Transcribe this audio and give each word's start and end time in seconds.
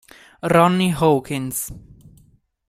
Ronnie 0.41 0.97
Hawkins 0.97 1.69